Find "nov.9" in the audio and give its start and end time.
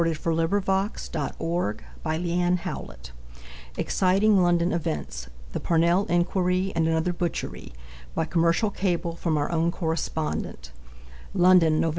11.79-11.89